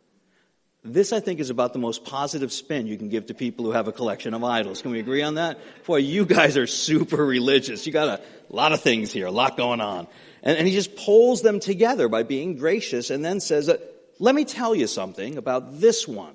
[0.86, 3.72] This, I think, is about the most positive spin you can give to people who
[3.72, 4.82] have a collection of idols.
[4.82, 5.58] Can we agree on that?
[5.84, 7.86] Boy, you guys are super religious.
[7.86, 10.06] You got a lot of things here, a lot going on.
[10.42, 13.78] And, and he just pulls them together by being gracious and then says uh,
[14.18, 16.34] let me tell you something about this one,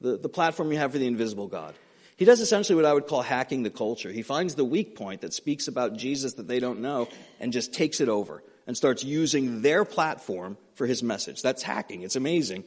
[0.00, 1.74] the, the platform you have for the invisible God.
[2.16, 4.10] He does essentially what I would call hacking the culture.
[4.10, 7.08] He finds the weak point that speaks about Jesus that they don't know
[7.40, 11.42] and just takes it over and starts using their platform for his message.
[11.42, 12.02] That's hacking.
[12.02, 12.64] It's amazing.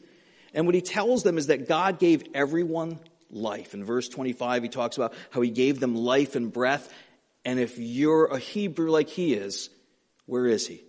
[0.53, 2.99] And what he tells them is that God gave everyone
[3.31, 3.73] life.
[3.73, 6.91] In verse 25, he talks about how he gave them life and breath.
[7.45, 9.69] And if you're a Hebrew like he is,
[10.25, 10.83] where is he?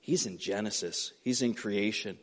[0.00, 1.12] He's in Genesis.
[1.22, 2.18] He's in creation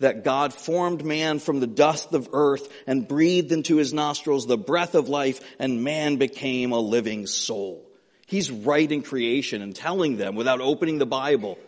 [0.00, 4.56] that God formed man from the dust of earth and breathed into his nostrils the
[4.56, 7.84] breath of life and man became a living soul.
[8.26, 11.58] He's right in creation and telling them without opening the Bible,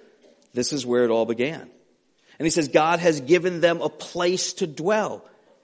[0.53, 1.71] this is where it all began.
[2.41, 5.23] And he says God has given them a place to dwell.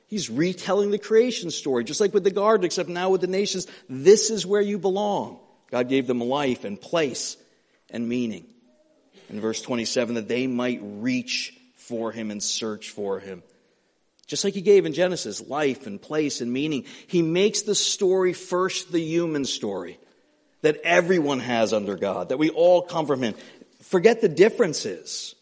[0.08, 3.66] He's retelling the creation story, just like with the garden, except now with the nations.
[3.88, 5.38] This is where you belong.
[5.70, 7.38] God gave them life and place
[7.88, 8.44] and meaning.
[9.30, 13.42] In verse 27, that they might reach for him and search for him.
[14.26, 16.84] Just like he gave in Genesis, life and place and meaning.
[17.06, 19.98] He makes the story first the human story
[20.60, 23.34] that everyone has under God, that we all come from him.
[23.80, 25.34] Forget the differences.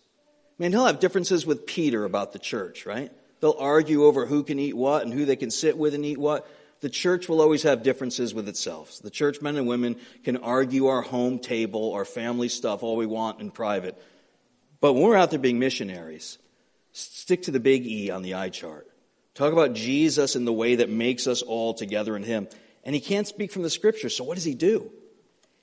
[0.58, 3.10] I mean, he'll have differences with Peter about the church, right?
[3.40, 6.18] They'll argue over who can eat what and who they can sit with and eat
[6.18, 6.48] what.
[6.80, 8.98] The church will always have differences with itself.
[9.02, 13.06] The church men and women can argue our home table, our family stuff, all we
[13.06, 14.00] want in private.
[14.80, 16.38] But when we're out there being missionaries,
[16.92, 18.86] stick to the big E on the eye chart.
[19.34, 22.48] Talk about Jesus in the way that makes us all together in Him.
[22.84, 24.92] And He can't speak from the Scripture, so what does He do?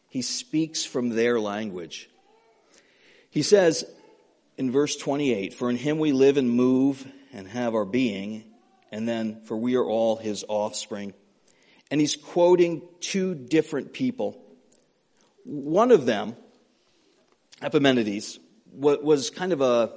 [0.09, 2.09] He speaks from their language.
[3.29, 3.85] He says
[4.61, 8.45] in verse 28 For in Him we live and move and have our being,
[8.91, 11.13] and then, for we are all His offspring.
[11.89, 14.41] And He's quoting two different people.
[15.43, 16.35] One of them,
[17.61, 18.39] Epimenides,
[18.71, 19.91] was kind of a,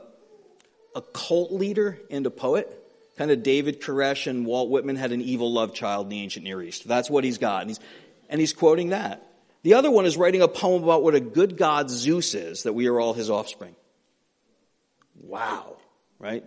[0.96, 2.80] a cult leader and a poet.
[3.18, 6.44] Kind of David Koresh and Walt Whitman had an evil love child in the ancient
[6.44, 6.88] Near East.
[6.88, 7.60] That's what he's got.
[7.60, 7.80] And he's,
[8.28, 9.24] and he's quoting that.
[9.62, 12.72] The other one is writing a poem about what a good God Zeus is, that
[12.72, 13.76] we are all his offspring.
[15.20, 15.76] Wow.
[16.18, 16.44] Right?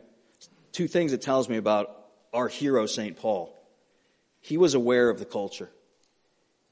[0.71, 1.93] Two things it tells me about
[2.33, 3.17] our hero, St.
[3.17, 3.53] Paul.
[4.41, 5.69] He was aware of the culture.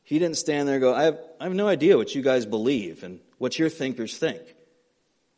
[0.03, 2.45] He didn't stand there and go, I have, I have no idea what you guys
[2.45, 4.41] believe and what your thinkers think.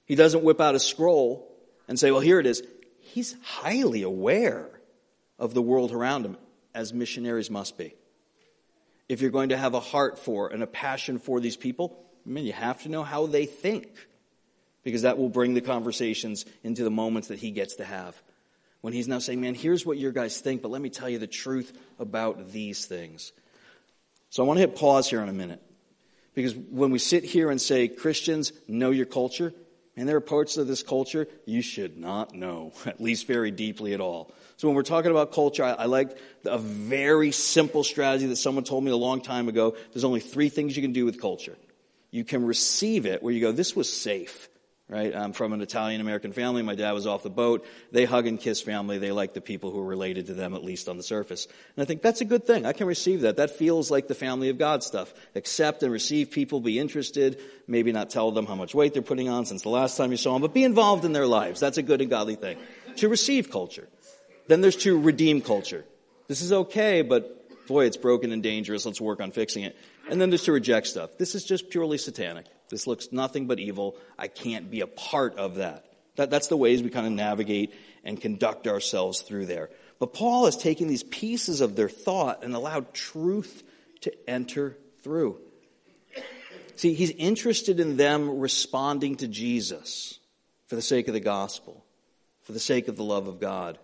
[0.06, 1.50] He doesn't whip out a scroll
[1.88, 2.64] and say, well, here it is.
[3.00, 4.70] He's highly aware
[5.40, 6.38] of the world around him,
[6.76, 7.96] as missionaries must be.
[9.08, 12.30] If you're going to have a heart for and a passion for these people, I
[12.30, 13.88] mean, you have to know how they think,
[14.84, 18.22] because that will bring the conversations into the moments that he gets to have.
[18.82, 21.20] When he's now saying, man, here's what your guys think, but let me tell you
[21.20, 23.34] the truth about these things.
[24.30, 25.62] So I want to hit pause here in a minute.
[26.36, 29.54] Because when we sit here and say, Christians, know your culture,
[29.96, 33.94] and there are parts of this culture you should not know, at least very deeply
[33.94, 34.32] at all.
[34.58, 38.64] So when we're talking about culture, I, I like a very simple strategy that someone
[38.64, 39.76] told me a long time ago.
[39.92, 41.58] There's only three things you can do with culture.
[42.12, 44.48] You can receive it where you go, this was safe
[44.90, 45.14] right?
[45.14, 46.62] I'm from an Italian American family.
[46.62, 47.66] My dad was off the boat.
[47.92, 48.98] They hug and kiss family.
[48.98, 51.46] They like the people who are related to them, at least on the surface.
[51.76, 52.66] And I think that's a good thing.
[52.66, 53.38] I can receive that.
[53.38, 55.14] That feels like the family of God stuff.
[55.36, 59.28] Accept and receive people, be interested, maybe not tell them how much weight they're putting
[59.28, 61.60] on since the last time you saw them, but be involved in their lives.
[61.60, 62.58] That's a good and godly thing.
[62.98, 63.88] To receive culture.
[64.48, 65.84] Then there's to redeem culture.
[66.28, 68.86] This is okay, but boy, it's broken and dangerous.
[68.86, 69.76] Let's work on fixing it.
[70.10, 71.18] And then there's to reject stuff.
[71.18, 72.46] This is just purely satanic.
[72.70, 73.96] This looks nothing but evil.
[74.18, 75.86] I can't be a part of that.
[76.16, 79.70] that that's the ways we kind of navigate and conduct ourselves through there.
[80.00, 83.64] But Paul has taken these pieces of their thought and allowed truth
[84.02, 85.40] to enter through.
[86.76, 90.20] See, he's interested in them responding to Jesus
[90.68, 91.84] for the sake of the gospel,
[92.44, 93.80] for the sake of the love of God,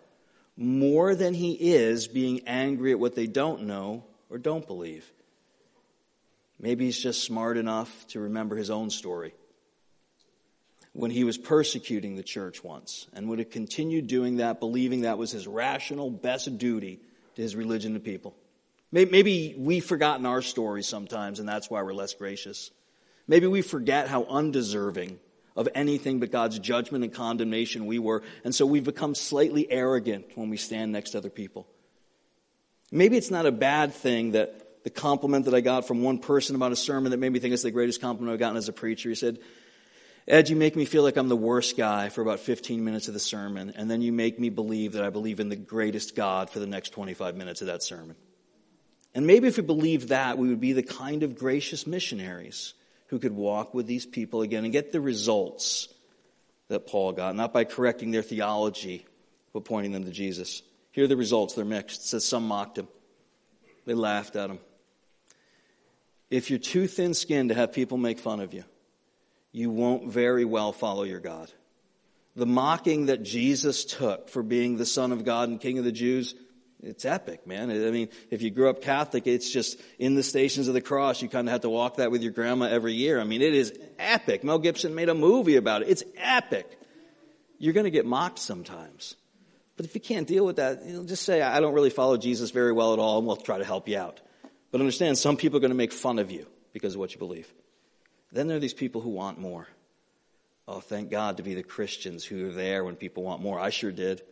[0.55, 5.11] more than he is being angry at what they don't know or don't believe.
[6.59, 9.33] Maybe he's just smart enough to remember his own story.
[10.93, 15.17] When he was persecuting the church once and would have continued doing that, believing that
[15.17, 16.99] was his rational, best duty
[17.35, 18.35] to his religion and people.
[18.91, 22.69] Maybe we've forgotten our stories sometimes, and that's why we're less gracious.
[23.28, 25.19] Maybe we forget how undeserving
[25.55, 30.25] of anything but God's judgment and condemnation we were, and so we've become slightly arrogant
[30.36, 31.65] when we stand next to other people.
[32.91, 36.55] Maybe it's not a bad thing that the compliment that I got from one person
[36.55, 38.73] about a sermon that made me think it's the greatest compliment I've gotten as a
[38.73, 39.09] preacher.
[39.09, 39.39] He said,
[40.27, 43.13] Ed, you make me feel like I'm the worst guy for about 15 minutes of
[43.13, 46.49] the sermon, and then you make me believe that I believe in the greatest God
[46.49, 48.15] for the next 25 minutes of that sermon.
[49.13, 52.73] And maybe if we believed that, we would be the kind of gracious missionaries
[53.07, 55.88] who could walk with these people again and get the results
[56.69, 59.05] that Paul got, not by correcting their theology,
[59.51, 60.63] but pointing them to Jesus.
[60.91, 61.53] Here are the results.
[61.53, 62.01] They're mixed.
[62.01, 62.88] It says some mocked him.
[63.86, 64.59] They laughed at him.
[66.34, 68.63] If you're too thin skinned to have people make fun of you,
[69.51, 71.51] you won't very well follow your God.
[72.36, 75.91] The mocking that Jesus took for being the Son of God and King of the
[75.91, 76.34] Jews,
[76.81, 77.69] it's epic, man.
[77.69, 81.21] I mean, if you grew up Catholic, it's just in the stations of the cross.
[81.21, 83.19] You kind of have to walk that with your grandma every year.
[83.19, 84.43] I mean, it is epic.
[84.43, 85.89] Mel Gibson made a movie about it.
[85.89, 86.79] It's epic.
[87.59, 89.17] You're going to get mocked sometimes.
[89.77, 92.17] But if you can't deal with that, you know, just say, I don't really follow
[92.17, 94.19] Jesus very well at all, and we'll try to help you out.
[94.74, 97.19] But understand, some people are going to make fun of you because of what you
[97.19, 97.53] believe.
[98.32, 99.67] Then there are these people who want more.
[100.67, 103.59] Oh, thank God to be the Christians who are there when people want more.
[103.59, 104.24] I sure did.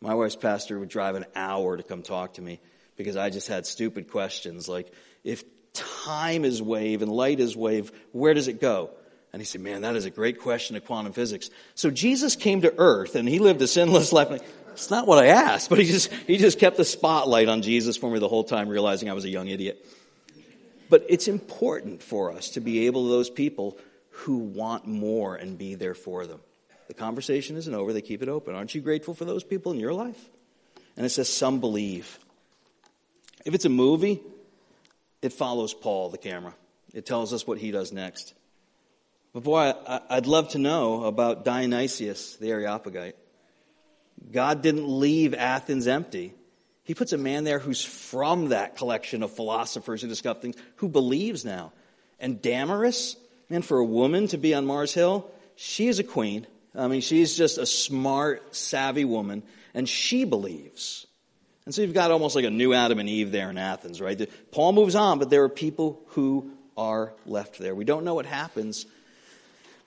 [0.00, 2.60] My wife's pastor would drive an hour to come talk to me
[2.96, 4.92] because I just had stupid questions like,
[5.24, 8.90] if time is wave and light is wave, where does it go?
[9.32, 11.50] And he said, man, that is a great question of quantum physics.
[11.74, 14.42] So Jesus came to earth and he lived a sinless life.
[14.72, 17.96] It's not what I asked, but he just, he just kept the spotlight on Jesus
[17.96, 19.84] for me the whole time, realizing I was a young idiot.
[20.90, 23.78] But it's important for us to be able to those people
[24.10, 26.40] who want more and be there for them.
[26.88, 28.54] The conversation isn't over, they keep it open.
[28.54, 30.28] Aren't you grateful for those people in your life?
[30.96, 32.18] And it says, some believe.
[33.46, 34.20] If it's a movie,
[35.22, 36.54] it follows Paul, the camera.
[36.92, 38.34] It tells us what he does next.
[39.32, 39.72] But boy,
[40.10, 43.16] I'd love to know about Dionysius, the Areopagite.
[44.32, 46.34] God didn't leave Athens empty.
[46.84, 50.88] He puts a man there who's from that collection of philosophers who discover things, who
[50.88, 51.72] believes now.
[52.18, 53.16] And Damaris,
[53.48, 56.46] man, for a woman to be on Mars Hill, she is a queen.
[56.74, 59.42] I mean, she's just a smart, savvy woman,
[59.74, 61.06] and she believes.
[61.64, 64.28] And so you've got almost like a new Adam and Eve there in Athens, right?
[64.50, 67.74] Paul moves on, but there are people who are left there.
[67.74, 68.86] We don't know what happens,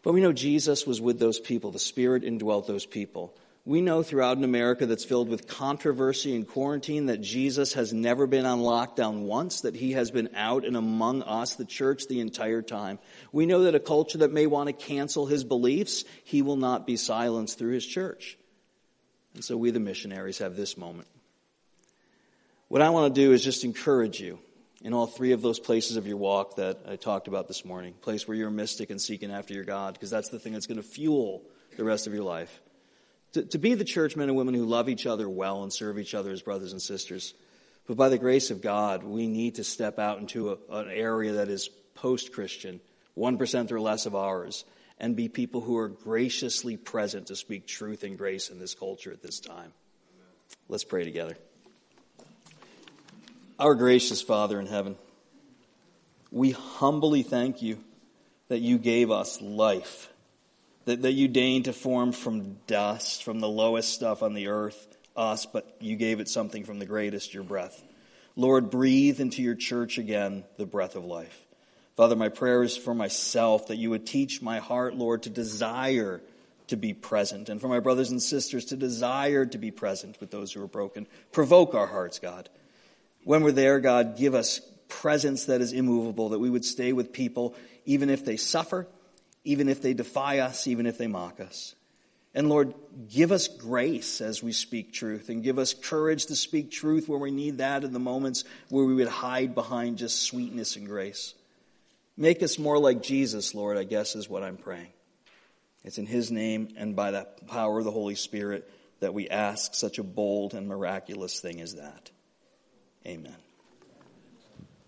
[0.02, 1.72] but we know Jesus was with those people.
[1.72, 3.34] The Spirit indwelt those people.
[3.68, 8.28] We know throughout an America that's filled with controversy and quarantine that Jesus has never
[8.28, 12.20] been on lockdown once, that he has been out and among us, the church, the
[12.20, 13.00] entire time.
[13.32, 16.86] We know that a culture that may want to cancel his beliefs, he will not
[16.86, 18.38] be silenced through his church.
[19.34, 21.08] And so we, the missionaries, have this moment.
[22.68, 24.38] What I want to do is just encourage you
[24.84, 27.94] in all three of those places of your walk that I talked about this morning
[27.94, 30.68] place where you're a mystic and seeking after your God, because that's the thing that's
[30.68, 31.42] going to fuel
[31.78, 32.62] the rest of your life
[33.36, 36.00] to, to be the church men and women who love each other well and serve
[36.00, 37.34] each other as brothers and sisters.
[37.86, 41.34] But by the grace of God, we need to step out into a, an area
[41.34, 42.80] that is post Christian,
[43.18, 44.64] 1% or less of ours,
[45.02, 49.12] and be people who are graciously present to speak truth and grace in this culture
[49.12, 49.74] at this time.
[50.70, 51.36] Let's pray together.
[53.60, 54.96] Our gracious Father in heaven,
[56.32, 57.84] we humbly thank you
[58.48, 60.10] that you gave us life
[60.86, 64.88] that, that you deigned to form from dust, from the lowest stuff on the earth,
[65.16, 67.84] us, but you gave it something from the greatest, your breath.
[68.36, 71.42] Lord, breathe into your church again the breath of life.
[71.96, 76.22] Father, my prayer is for myself that you would teach my heart, Lord, to desire
[76.68, 80.32] to be present, and for my brothers and sisters to desire to be present with
[80.32, 81.08] those who are broken.
[81.32, 82.50] Provoke our hearts, God.
[83.24, 87.14] When we're there, God, give us presence that is immovable, that we would stay with
[87.14, 87.56] people
[87.86, 88.88] even if they suffer,
[89.46, 91.76] even if they defy us, even if they mock us.
[92.34, 92.74] And Lord,
[93.10, 97.20] give us grace as we speak truth and give us courage to speak truth where
[97.20, 101.34] we need that in the moments where we would hide behind just sweetness and grace.
[102.18, 104.92] Make us more like Jesus, Lord, I guess is what I'm praying.
[105.86, 108.70] It's in His name and by the power of the Holy Spirit
[109.00, 112.12] that we ask such a bold and miraculous thing as that.
[113.06, 113.45] Amen.